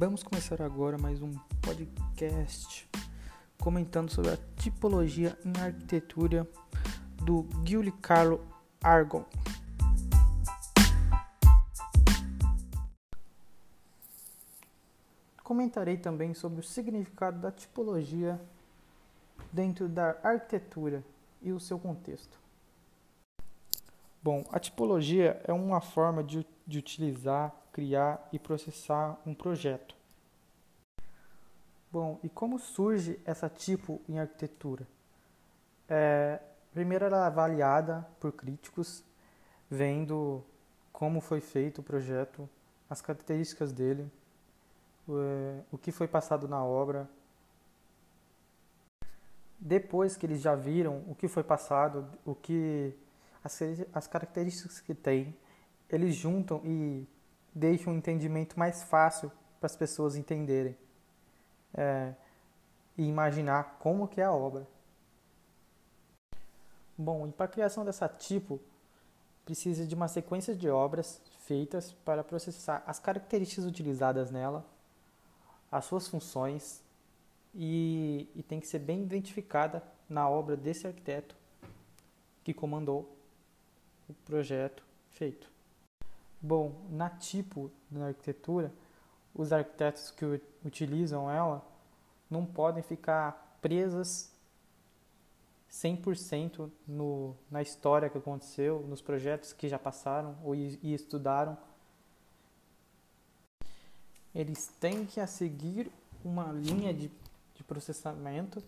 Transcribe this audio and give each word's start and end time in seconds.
Vamos 0.00 0.22
começar 0.22 0.62
agora 0.62 0.96
mais 0.96 1.20
um 1.20 1.30
podcast 1.60 2.88
comentando 3.58 4.10
sobre 4.10 4.30
a 4.30 4.38
tipologia 4.56 5.38
em 5.44 5.52
arquitetura 5.60 6.48
do 7.16 7.46
Giulio 7.66 7.92
Carlo 8.00 8.40
Argon. 8.82 9.26
Comentarei 15.44 15.98
também 15.98 16.32
sobre 16.32 16.60
o 16.60 16.64
significado 16.64 17.38
da 17.38 17.52
tipologia 17.52 18.40
dentro 19.52 19.86
da 19.86 20.16
arquitetura 20.22 21.04
e 21.42 21.52
o 21.52 21.60
seu 21.60 21.78
contexto. 21.78 22.40
Bom, 24.22 24.46
a 24.50 24.58
tipologia 24.58 25.42
é 25.44 25.52
uma 25.52 25.82
forma 25.82 26.24
de, 26.24 26.46
de 26.66 26.78
utilizar, 26.78 27.54
criar 27.72 28.28
e 28.32 28.38
processar 28.38 29.18
um 29.26 29.34
projeto. 29.34 29.94
Bom, 31.92 32.20
e 32.22 32.28
como 32.28 32.58
surge 32.58 33.20
essa 33.24 33.48
tipo 33.48 34.00
em 34.08 34.18
arquitetura? 34.18 34.86
É, 35.88 36.40
primeiro 36.72 37.04
ela 37.04 37.24
é 37.24 37.26
avaliada 37.26 38.06
por 38.20 38.32
críticos, 38.32 39.02
vendo 39.68 40.44
como 40.92 41.20
foi 41.20 41.40
feito 41.40 41.80
o 41.80 41.82
projeto, 41.82 42.48
as 42.88 43.00
características 43.00 43.72
dele, 43.72 44.08
o, 45.06 45.18
é, 45.20 45.76
que 45.82 45.90
foi 45.90 46.06
passado 46.06 46.46
na 46.46 46.64
obra. 46.64 47.08
Depois 49.58 50.16
que 50.16 50.26
eles 50.26 50.40
já 50.40 50.54
viram 50.54 51.02
o 51.08 51.14
que 51.14 51.26
foi 51.26 51.42
passado, 51.42 52.06
o 52.24 52.34
que 52.34 52.94
as, 53.42 53.58
as 53.92 54.06
características 54.06 54.80
que 54.80 54.94
tem, 54.94 55.36
eles 55.88 56.14
juntam 56.14 56.62
e 56.64 57.06
deixam 57.54 57.92
um 57.92 57.96
entendimento 57.96 58.58
mais 58.58 58.82
fácil 58.82 59.30
para 59.58 59.66
as 59.66 59.76
pessoas 59.76 60.16
entenderem 60.16 60.76
é, 61.74 62.14
e 62.96 63.06
imaginar 63.06 63.76
como 63.78 64.08
que 64.08 64.20
é 64.20 64.24
a 64.24 64.32
obra. 64.32 64.66
Bom, 66.96 67.26
e 67.26 67.32
para 67.32 67.46
a 67.46 67.48
criação 67.48 67.84
dessa 67.84 68.08
tipo, 68.08 68.60
precisa 69.44 69.86
de 69.86 69.94
uma 69.94 70.08
sequência 70.08 70.54
de 70.54 70.68
obras 70.68 71.20
feitas 71.46 71.92
para 72.04 72.22
processar 72.22 72.82
as 72.86 72.98
características 72.98 73.64
utilizadas 73.64 74.30
nela, 74.30 74.64
as 75.72 75.84
suas 75.84 76.06
funções 76.06 76.82
e, 77.54 78.28
e 78.34 78.42
tem 78.42 78.60
que 78.60 78.66
ser 78.66 78.78
bem 78.78 79.02
identificada 79.02 79.82
na 80.08 80.28
obra 80.28 80.56
desse 80.56 80.86
arquiteto 80.86 81.34
que 82.44 82.52
comandou 82.52 83.16
o 84.08 84.14
projeto 84.24 84.82
feito. 85.10 85.50
Bom, 86.40 86.86
na 86.90 87.10
tipo 87.10 87.70
na 87.90 88.08
arquitetura, 88.08 88.72
os 89.34 89.52
arquitetos 89.52 90.10
que 90.10 90.40
utilizam 90.64 91.30
ela 91.30 91.64
não 92.30 92.46
podem 92.46 92.82
ficar 92.82 93.58
presas 93.60 94.32
100% 95.70 96.70
no, 96.86 97.36
na 97.50 97.62
história 97.62 98.08
que 98.08 98.18
aconteceu, 98.18 98.80
nos 98.88 99.00
projetos 99.00 99.52
que 99.52 99.68
já 99.68 99.78
passaram 99.78 100.36
ou 100.42 100.54
e, 100.54 100.78
e 100.82 100.94
estudaram. 100.94 101.56
Eles 104.34 104.68
têm 104.80 105.06
que 105.06 105.24
seguir 105.26 105.90
uma 106.24 106.52
linha 106.52 106.92
de, 106.92 107.10
de 107.54 107.64
processamento, 107.64 108.62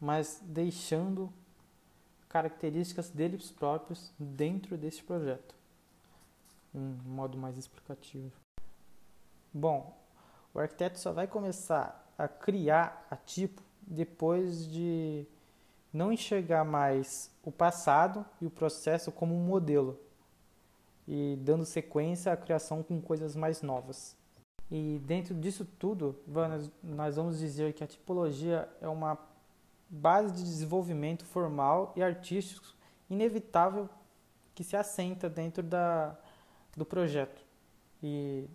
mas 0.00 0.40
deixando 0.42 1.32
características 2.28 3.10
deles 3.10 3.50
próprios 3.50 4.12
dentro 4.18 4.76
desse 4.76 5.02
projeto. 5.02 5.59
Um 6.74 6.96
modo 7.04 7.36
mais 7.36 7.56
explicativo. 7.58 8.32
Bom, 9.52 9.96
o 10.54 10.58
arquiteto 10.58 10.98
só 10.98 11.12
vai 11.12 11.26
começar 11.26 12.12
a 12.16 12.28
criar 12.28 13.06
a 13.10 13.16
tipo 13.16 13.62
depois 13.80 14.66
de 14.66 15.26
não 15.92 16.12
enxergar 16.12 16.64
mais 16.64 17.30
o 17.42 17.50
passado 17.50 18.24
e 18.40 18.46
o 18.46 18.50
processo 18.50 19.10
como 19.10 19.34
um 19.34 19.44
modelo 19.44 19.98
e 21.08 21.36
dando 21.40 21.64
sequência 21.64 22.32
à 22.32 22.36
criação 22.36 22.82
com 22.82 23.00
coisas 23.00 23.34
mais 23.34 23.62
novas. 23.62 24.16
E 24.70 25.00
dentro 25.04 25.34
disso 25.34 25.64
tudo, 25.64 26.16
nós 26.82 27.16
vamos 27.16 27.40
dizer 27.40 27.72
que 27.72 27.82
a 27.82 27.86
tipologia 27.86 28.68
é 28.80 28.88
uma 28.88 29.18
base 29.88 30.32
de 30.32 30.44
desenvolvimento 30.44 31.24
formal 31.24 31.92
e 31.96 32.02
artístico 32.02 32.68
inevitável 33.08 33.88
que 34.54 34.62
se 34.62 34.76
assenta 34.76 35.28
dentro 35.28 35.64
da, 35.64 36.16
do 36.76 36.84
projeto 36.84 37.42
e 38.02 38.48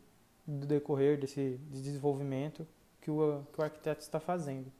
do 0.46 0.66
decorrer 0.66 1.20
desse 1.20 1.60
desenvolvimento 1.70 2.68
que 3.02 3.12
o, 3.12 3.44
que 3.52 3.60
o 3.60 3.64
arquiteto 3.64 4.02
está 4.02 4.20
fazendo. 4.20 4.72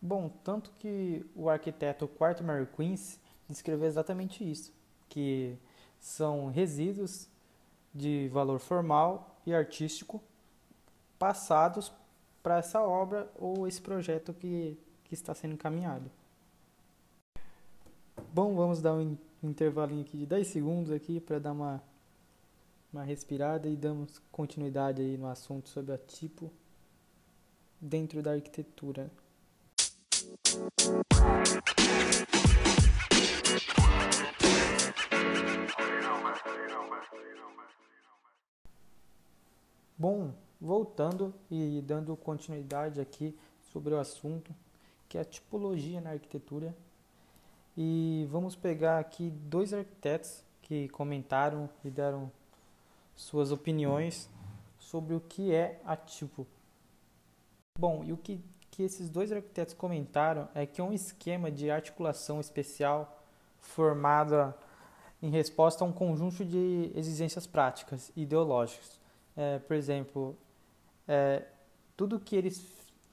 Bom, 0.00 0.28
tanto 0.44 0.70
que 0.78 1.24
o 1.34 1.48
arquiteto 1.48 2.06
Quarto 2.06 2.44
Mary 2.44 2.66
Queens 2.66 3.18
descreveu 3.48 3.86
exatamente 3.86 4.48
isso, 4.48 4.72
que 5.08 5.56
são 5.98 6.48
resíduos 6.48 7.28
de 7.94 8.28
valor 8.28 8.58
formal 8.58 9.40
e 9.46 9.54
artístico 9.54 10.22
passados 11.18 11.92
para 12.42 12.58
essa 12.58 12.80
obra 12.82 13.30
ou 13.36 13.66
esse 13.66 13.80
projeto 13.80 14.34
que, 14.34 14.78
que 15.04 15.14
está 15.14 15.34
sendo 15.34 15.54
encaminhado. 15.54 16.10
Bom, 18.32 18.54
vamos 18.54 18.80
dar 18.82 18.94
um 18.94 19.16
intervalinho 19.46 20.02
aqui 20.02 20.16
de 20.16 20.26
10 20.26 20.46
segundos 20.46 20.90
aqui 20.90 21.20
para 21.20 21.38
dar 21.38 21.52
uma, 21.52 21.82
uma 22.92 23.02
respirada 23.02 23.68
e 23.68 23.76
damos 23.76 24.20
continuidade 24.30 25.02
aí 25.02 25.16
no 25.16 25.26
assunto 25.26 25.68
sobre 25.68 25.92
a 25.92 25.98
tipo 25.98 26.52
dentro 27.80 28.22
da 28.22 28.32
arquitetura. 28.32 29.10
Bom, 39.98 40.34
voltando 40.60 41.34
e 41.50 41.82
dando 41.82 42.16
continuidade 42.16 43.00
aqui 43.00 43.34
sobre 43.72 43.94
o 43.94 43.98
assunto, 43.98 44.54
que 45.08 45.16
é 45.16 45.20
a 45.20 45.24
tipologia 45.24 46.00
na 46.00 46.10
arquitetura. 46.10 46.76
E 47.76 48.26
vamos 48.30 48.56
pegar 48.56 48.98
aqui 48.98 49.30
dois 49.30 49.74
arquitetos 49.74 50.42
que 50.62 50.88
comentaram 50.88 51.68
e 51.84 51.90
deram 51.90 52.32
suas 53.14 53.52
opiniões 53.52 54.30
sobre 54.78 55.14
o 55.14 55.20
que 55.20 55.52
é 55.52 55.80
a 55.84 55.94
tipo. 55.94 56.46
Bom, 57.78 58.02
e 58.02 58.12
o 58.12 58.16
que, 58.16 58.40
que 58.70 58.82
esses 58.82 59.10
dois 59.10 59.30
arquitetos 59.30 59.74
comentaram 59.74 60.48
é 60.54 60.64
que 60.64 60.80
é 60.80 60.84
um 60.84 60.92
esquema 60.92 61.50
de 61.50 61.70
articulação 61.70 62.40
especial 62.40 63.22
formada 63.60 64.56
em 65.22 65.28
resposta 65.28 65.84
a 65.84 65.86
um 65.86 65.92
conjunto 65.92 66.44
de 66.44 66.90
exigências 66.94 67.46
práticas 67.46 68.10
e 68.16 68.22
ideológicas. 68.22 69.00
É, 69.36 69.58
por 69.58 69.76
exemplo, 69.76 70.34
é, 71.06 71.44
tudo 71.96 72.18
que 72.18 72.36
eles 72.36 72.66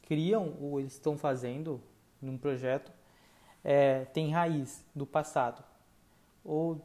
criam 0.03 0.55
ou 0.61 0.79
eles 0.79 0.93
estão 0.93 1.17
fazendo 1.17 1.81
num 2.21 2.37
projeto 2.37 2.91
é, 3.63 4.05
tem 4.05 4.31
raiz 4.31 4.83
do 4.93 5.05
passado. 5.05 5.63
Ou 6.43 6.81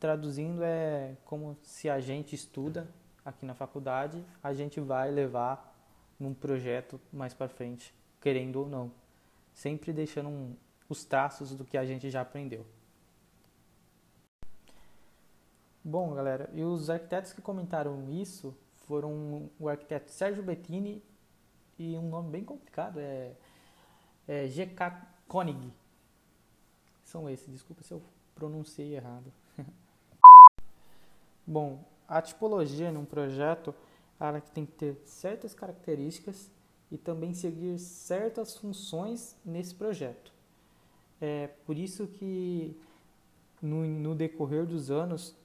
traduzindo 0.00 0.62
é 0.62 1.16
como 1.24 1.56
se 1.62 1.88
a 1.88 2.00
gente 2.00 2.34
estuda 2.34 2.88
aqui 3.24 3.44
na 3.44 3.54
faculdade, 3.54 4.24
a 4.42 4.52
gente 4.52 4.80
vai 4.80 5.10
levar 5.10 5.72
num 6.18 6.34
projeto 6.34 7.00
mais 7.12 7.34
para 7.34 7.48
frente, 7.48 7.94
querendo 8.20 8.56
ou 8.56 8.68
não, 8.68 8.90
sempre 9.52 9.92
deixando 9.92 10.28
um, 10.28 10.56
os 10.88 11.04
traços 11.04 11.54
do 11.54 11.64
que 11.64 11.76
a 11.76 11.84
gente 11.84 12.10
já 12.10 12.20
aprendeu. 12.20 12.66
Bom, 15.84 16.14
galera, 16.14 16.48
e 16.54 16.62
os 16.62 16.88
arquitetos 16.88 17.32
que 17.32 17.42
comentaram 17.42 18.08
isso 18.10 18.56
foram 18.86 19.50
o 19.58 19.68
arquiteto 19.68 20.10
Sérgio 20.10 20.42
Bettini 20.42 21.02
e 21.78 21.96
um 21.96 22.08
nome 22.08 22.30
bem 22.30 22.44
complicado, 22.44 23.00
é, 23.00 23.32
é 24.28 24.46
G.K. 24.46 25.08
Koenig. 25.26 25.72
São 27.12 27.28
esses, 27.28 27.46
desculpa 27.52 27.82
se 27.82 27.92
eu 27.92 28.02
pronunciei 28.34 28.96
errado. 28.96 29.30
Bom, 31.46 31.84
a 32.08 32.22
tipologia 32.22 32.90
num 32.90 33.04
projeto 33.04 33.74
ela 34.18 34.40
tem 34.40 34.64
que 34.64 34.72
ter 34.72 34.96
certas 35.04 35.52
características 35.52 36.50
e 36.90 36.96
também 36.96 37.34
seguir 37.34 37.78
certas 37.78 38.56
funções 38.56 39.36
nesse 39.44 39.74
projeto. 39.74 40.32
É 41.20 41.48
por 41.66 41.76
isso 41.76 42.06
que 42.06 42.74
no, 43.60 43.84
no 43.84 44.14
decorrer 44.14 44.64
dos 44.64 44.90
anos, 44.90 45.36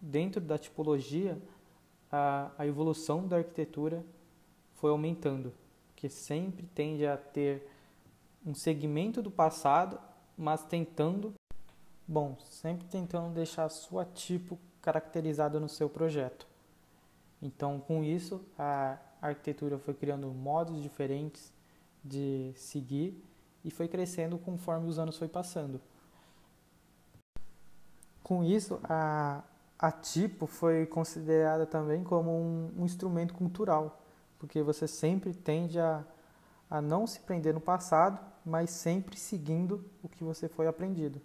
dentro 0.00 0.40
da 0.40 0.58
tipologia, 0.58 1.40
a, 2.10 2.50
a 2.58 2.66
evolução 2.66 3.28
da 3.28 3.36
arquitetura 3.36 4.04
foi 4.74 4.90
aumentando, 4.90 5.54
que 5.94 6.08
sempre 6.08 6.66
tende 6.74 7.06
a 7.06 7.16
ter 7.16 7.70
um 8.44 8.54
segmento 8.54 9.22
do 9.22 9.30
passado, 9.30 10.00
mas 10.36 10.64
tentando, 10.64 11.34
bom, 12.06 12.36
sempre 12.40 12.86
tentando 12.86 13.34
deixar 13.34 13.64
a 13.64 13.68
sua 13.68 14.04
tipo 14.04 14.58
caracterizada 14.80 15.60
no 15.60 15.68
seu 15.68 15.88
projeto. 15.88 16.46
Então, 17.40 17.80
com 17.80 18.04
isso, 18.04 18.44
a 18.58 18.98
arquitetura 19.20 19.78
foi 19.78 19.94
criando 19.94 20.28
modos 20.28 20.82
diferentes 20.82 21.52
de 22.04 22.52
seguir 22.56 23.22
e 23.64 23.70
foi 23.70 23.88
crescendo 23.88 24.38
conforme 24.38 24.88
os 24.88 24.98
anos 24.98 25.16
foi 25.16 25.28
passando. 25.28 25.80
Com 28.22 28.42
isso, 28.42 28.80
a, 28.84 29.42
a 29.78 29.90
tipo 29.90 30.46
foi 30.46 30.86
considerada 30.86 31.66
também 31.66 32.02
como 32.02 32.30
um, 32.30 32.72
um 32.78 32.84
instrumento 32.84 33.34
cultural, 33.34 34.00
porque 34.38 34.62
você 34.62 34.86
sempre 34.86 35.34
tende 35.34 35.78
a, 35.78 36.04
a 36.70 36.80
não 36.80 37.06
se 37.06 37.20
prender 37.20 37.52
no 37.52 37.60
passado, 37.60 38.18
mas 38.44 38.70
sempre 38.70 39.16
seguindo 39.18 39.84
o 40.02 40.08
que 40.08 40.24
você 40.24 40.48
foi 40.48 40.66
aprendido. 40.66 41.20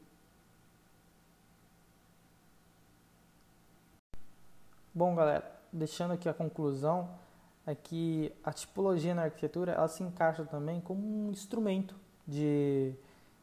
Bom, 4.93 5.15
galera, 5.15 5.59
deixando 5.71 6.13
aqui 6.13 6.27
a 6.27 6.33
conclusão, 6.33 7.09
é 7.65 7.75
que 7.75 8.33
a 8.43 8.51
tipologia 8.51 9.13
na 9.13 9.23
arquitetura 9.23 9.73
ela 9.73 9.87
se 9.87 10.01
encaixa 10.01 10.45
também 10.45 10.79
como 10.81 11.05
um 11.05 11.31
instrumento 11.31 11.95
de 12.27 12.95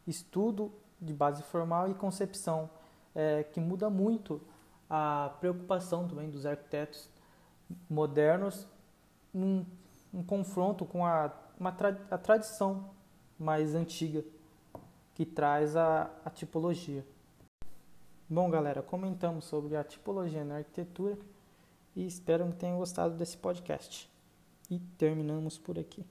estudo 0.06 0.72
de 1.00 1.12
base 1.12 1.42
formal 1.42 1.88
e 1.90 1.94
concepção, 1.94 2.70
é, 3.14 3.44
que 3.44 3.60
muda 3.60 3.90
muito 3.90 4.40
a 4.88 5.32
preocupação 5.40 6.08
também 6.08 6.30
dos 6.30 6.46
arquitetos 6.46 7.08
modernos 7.88 8.66
em, 9.34 9.66
em 10.12 10.22
confronto 10.22 10.84
com 10.84 11.04
a, 11.04 11.30
uma 11.58 11.72
tra 11.72 11.96
a 12.10 12.18
tradição 12.18 12.90
mais 13.38 13.75
antiga 13.75 14.25
que 15.14 15.25
traz 15.25 15.76
a, 15.76 16.10
a 16.25 16.31
tipologia. 16.31 17.04
Bom, 18.28 18.50
galera, 18.50 18.82
comentamos 18.82 19.44
sobre 19.44 19.76
a 19.76 19.84
tipologia 19.84 20.44
na 20.44 20.56
arquitetura 20.56 21.16
e 21.94 22.06
espero 22.06 22.46
que 22.48 22.56
tenham 22.56 22.78
gostado 22.78 23.14
desse 23.16 23.36
podcast. 23.36 24.10
E 24.70 24.78
terminamos 24.98 25.58
por 25.58 25.78
aqui. 25.78 26.04